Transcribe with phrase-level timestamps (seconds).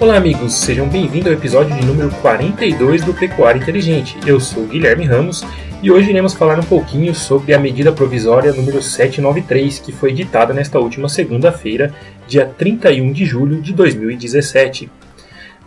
[0.00, 4.16] Olá, amigos, sejam bem-vindos ao episódio de número 42 do Pecuária Inteligente.
[4.26, 5.44] Eu sou Guilherme Ramos
[5.82, 10.54] e hoje iremos falar um pouquinho sobre a medida provisória número 793, que foi editada
[10.54, 11.92] nesta última segunda-feira,
[12.26, 14.90] dia 31 de julho de 2017.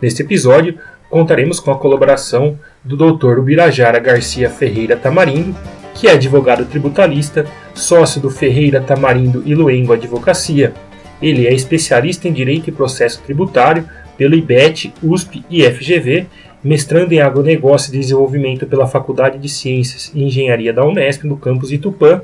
[0.02, 3.38] Neste episódio, contaremos com a colaboração do Dr.
[3.38, 5.54] Ubirajara Garcia Ferreira Tamarindo,
[5.94, 10.74] que é advogado tributarista, sócio do Ferreira Tamarindo e Luengo Advocacia.
[11.22, 16.26] Ele é especialista em Direito e Processo Tributário pelo IBET, USP e FGV,
[16.62, 21.70] mestrando em Agronegócio e Desenvolvimento pela Faculdade de Ciências e Engenharia da Unesp, no campus
[21.70, 22.22] Itupã,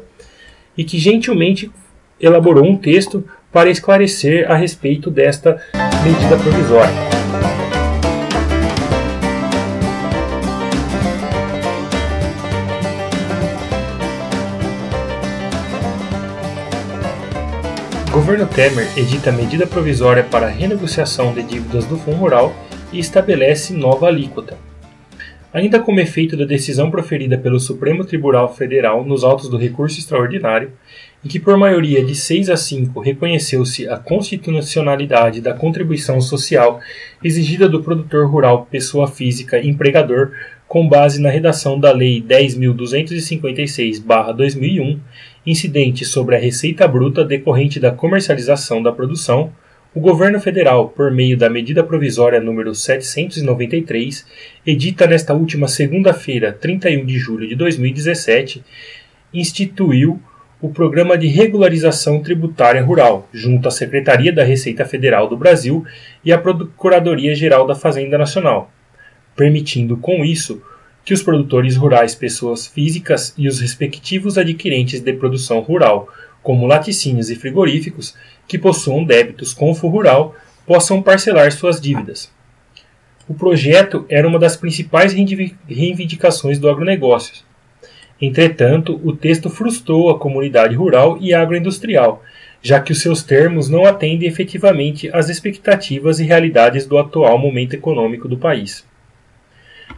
[0.77, 1.71] e que gentilmente
[2.19, 5.61] elaborou um texto para esclarecer a respeito desta
[6.05, 7.20] medida provisória.
[18.13, 22.53] Governo Temer edita medida provisória para renegociação de dívidas do Fundo Rural
[22.93, 24.59] e estabelece nova alíquota.
[25.53, 30.73] Ainda como efeito da decisão proferida pelo Supremo Tribunal Federal nos autos do recurso extraordinário,
[31.25, 36.81] em que por maioria de 6 a 5 reconheceu-se a constitucionalidade da contribuição social
[37.23, 40.33] exigida do produtor rural pessoa física empregador
[40.71, 45.01] com base na redação da Lei 10.256-2001
[45.45, 49.53] incidente sobre a receita bruta decorrente da comercialização da produção,
[49.93, 54.25] o governo federal, por meio da medida provisória número 793,
[54.65, 58.63] edita nesta última segunda-feira, 31 de julho de 2017,
[59.35, 60.23] instituiu
[60.61, 65.85] o Programa de Regularização Tributária Rural, junto à Secretaria da Receita Federal do Brasil
[66.25, 68.71] e à Procuradoria-Geral da Fazenda Nacional,
[69.37, 70.63] permitindo com isso
[71.05, 76.09] que os produtores rurais, pessoas físicas e os respectivos adquirentes de produção rural,
[76.43, 78.15] como laticínios e frigoríficos,
[78.47, 80.35] que possuam débitos com o rural,
[80.67, 82.31] possam parcelar suas dívidas.
[83.29, 87.45] O projeto era uma das principais reivindicações do agronegócio.
[88.21, 92.23] Entretanto, o texto frustrou a comunidade rural e agroindustrial,
[92.61, 97.75] já que os seus termos não atendem efetivamente às expectativas e realidades do atual momento
[97.75, 98.85] econômico do país.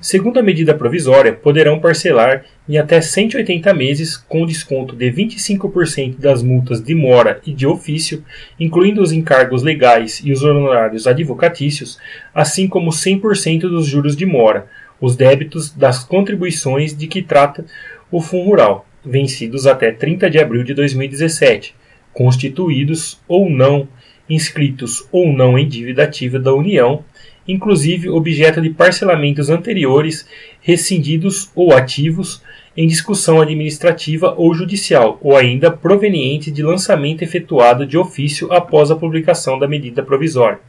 [0.03, 6.43] Segundo a medida provisória, poderão parcelar em até 180 meses com desconto de 25% das
[6.43, 8.25] multas de mora e de ofício,
[8.59, 12.01] incluindo os encargos legais e os honorários advocatícios,
[12.35, 14.67] assim como 100% dos juros de mora,
[15.01, 17.65] os débitos das contribuições de que trata
[18.11, 21.77] o Fundo Rural, vencidos até 30 de abril de 2017,
[22.13, 23.87] constituídos ou não,
[24.29, 27.05] inscritos ou não em dívida ativa da União
[27.47, 30.27] inclusive objeto de parcelamentos anteriores,
[30.61, 32.43] rescindidos ou ativos,
[32.77, 38.97] em discussão administrativa ou judicial, ou ainda proveniente de lançamento efetuado de ofício após a
[38.97, 40.61] publicação da medida provisória.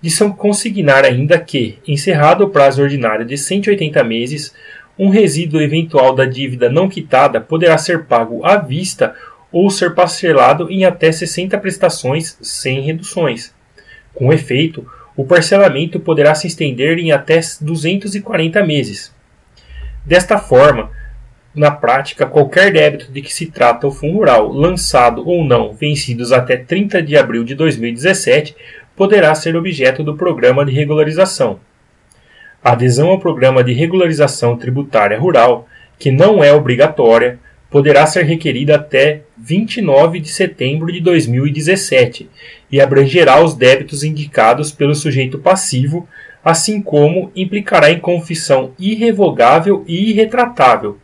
[0.00, 4.54] De São consignar ainda que, encerrado o prazo ordinário de 180 meses,
[4.98, 9.14] um resíduo eventual da dívida não quitada poderá ser pago à vista
[9.50, 13.54] ou ser parcelado em até 60 prestações sem reduções.
[14.14, 14.86] Com efeito,
[15.18, 19.12] o parcelamento poderá se estender em até 240 meses.
[20.06, 20.92] Desta forma,
[21.52, 26.30] na prática, qualquer débito de que se trata o Fundo Rural, lançado ou não, vencidos
[26.30, 28.54] até 30 de abril de 2017,
[28.94, 31.58] poderá ser objeto do programa de regularização.
[32.62, 35.66] A adesão ao programa de regularização tributária rural,
[35.98, 37.40] que não é obrigatória,
[37.70, 42.28] poderá ser requerida até 29 de setembro de 2017
[42.70, 46.08] e abrangerá os débitos indicados pelo sujeito passivo,
[46.44, 50.98] assim como implicará em confissão irrevogável e irretratável.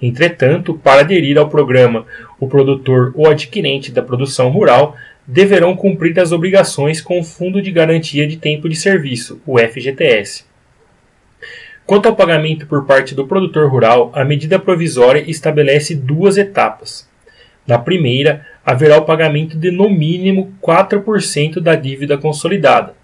[0.00, 2.06] Entretanto, para aderir ao programa,
[2.38, 7.70] o produtor ou adquirente da produção rural deverão cumprir as obrigações com o Fundo de
[7.70, 10.49] Garantia de Tempo de Serviço, o FGTS.
[11.90, 17.04] Quanto ao pagamento por parte do produtor rural, a medida provisória estabelece duas etapas.
[17.66, 22.94] Na primeira, haverá o pagamento de no mínimo 4% da dívida consolidada,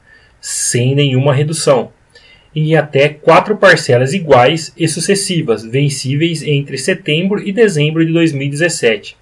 [0.40, 1.90] sem nenhuma redução,
[2.54, 9.16] em até quatro parcelas iguais e sucessivas, vencíveis entre setembro e dezembro de 2017.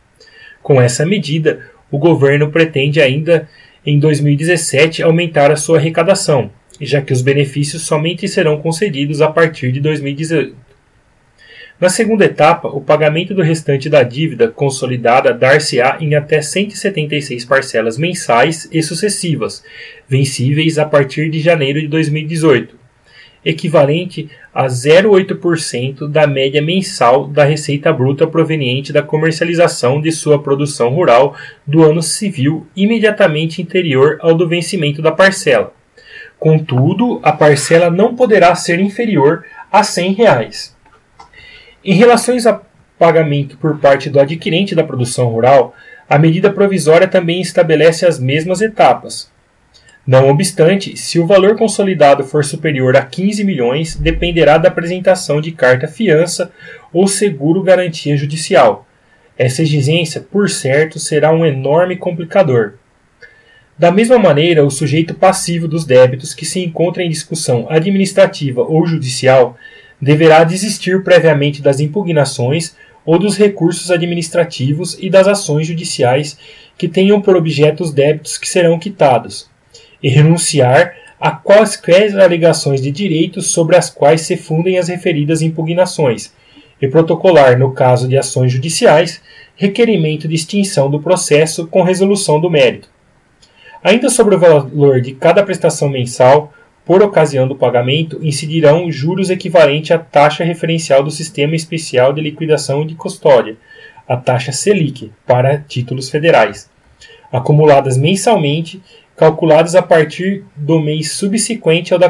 [0.63, 1.61] Com essa medida,
[1.91, 3.49] o governo pretende ainda
[3.87, 6.51] em 2017 aumentar a sua arrecadação,
[6.81, 10.65] já que os benefícios somente serão concedidos a partir de 2018.
[11.81, 17.99] Na segunda etapa, o pagamento do restante da dívida consolidada dar-se-á em até 176 parcelas
[17.99, 19.65] mensais e sucessivas,
[20.09, 22.77] vencíveis a partir de janeiro de 2018,
[23.45, 30.91] equivalente a 0,8% da média mensal da receita bruta proveniente da comercialização de sua produção
[30.91, 31.37] rural
[31.67, 35.75] do ano civil imediatamente anterior ao do vencimento da parcela
[36.45, 40.77] Contudo, a parcela não poderá ser inferior a 100 reais.
[41.83, 42.61] Em relação a
[42.99, 45.75] pagamento por parte do adquirente da produção rural,
[46.07, 49.33] a medida provisória também estabelece as mesmas etapas.
[50.07, 55.51] Não obstante, se o valor consolidado for superior a 15 milhões, dependerá da apresentação de
[55.51, 56.53] carta fiança
[56.93, 58.87] ou seguro garantia judicial.
[59.39, 62.75] Essa exigência, por certo, será um enorme complicador.
[63.77, 68.87] Da mesma maneira, o sujeito passivo dos débitos que se encontra em discussão administrativa ou
[68.87, 69.57] judicial
[70.01, 76.39] deverá desistir previamente das impugnações ou dos recursos administrativos e das ações judiciais
[76.79, 79.51] que tenham por objeto os débitos que serão quitados,
[80.01, 86.33] e renunciar a quaisquer alegações de direitos sobre as quais se fundem as referidas impugnações,
[86.81, 89.21] e protocolar, no caso de ações judiciais,
[89.57, 92.94] requerimento de extinção do processo com resolução do mérito.
[93.85, 96.55] Ainda sobre o valor de cada prestação mensal,
[96.87, 102.81] por ocasião do pagamento, incidirão juros equivalentes à taxa referencial do Sistema Especial de Liquidação
[102.81, 103.59] e de Custódia,
[104.09, 106.71] a taxa Selic, para títulos federais,
[107.31, 108.83] acumuladas mensalmente,
[109.15, 112.09] calculadas a partir do mês subsequente ao da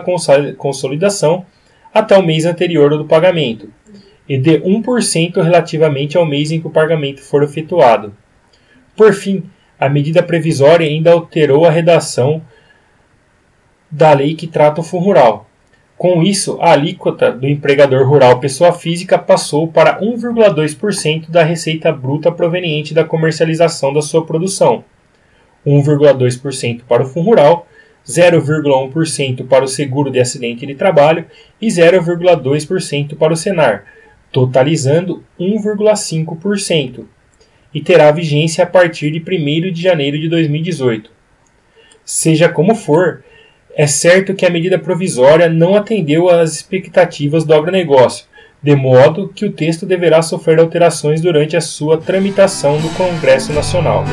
[0.57, 1.45] consolidação
[1.93, 3.69] até o mês anterior ao do pagamento,
[4.29, 8.15] e de 1% relativamente ao mês em que o pagamento for efetuado.
[8.97, 9.43] Por fim,
[9.79, 12.43] a medida previsória ainda alterou a redação
[13.91, 15.49] da lei que trata o fundo rural.
[15.97, 22.33] Com isso, a alíquota do empregador rural pessoa física passou para 1,2% da receita bruta
[22.33, 24.85] proveniente da comercialização da sua produção,
[25.65, 27.67] 1,2% para o fundo rural,
[28.07, 31.25] 0,1% para o seguro de acidente de trabalho
[31.61, 33.85] e 0,2% para o Senar,
[34.33, 37.05] totalizando 1,5%,
[37.75, 41.11] e terá vigência a partir de 1 de janeiro de 2018.
[42.05, 43.25] Seja como for,
[43.77, 48.27] é certo que a medida provisória não atendeu às expectativas do agronegócio,
[48.63, 54.05] de modo que o texto deverá sofrer alterações durante a sua tramitação no Congresso Nacional.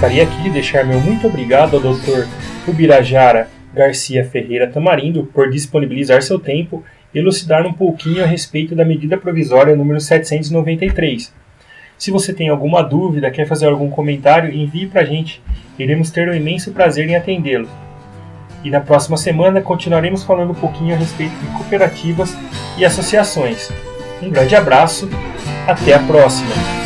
[0.00, 2.26] Gostaria aqui de deixar meu muito obrigado ao Dr.
[2.66, 6.82] Ubirajara Garcia Ferreira Tamarindo por disponibilizar seu tempo
[7.14, 11.34] e elucidar um pouquinho a respeito da medida provisória número 793.
[11.98, 15.42] Se você tem alguma dúvida, quer fazer algum comentário, envie para a gente.
[15.78, 17.68] Iremos ter um imenso prazer em atendê-lo.
[18.64, 22.34] E na próxima semana continuaremos falando um pouquinho a respeito de cooperativas
[22.78, 23.70] e associações.
[24.22, 25.10] Um grande abraço,
[25.68, 26.79] até a próxima!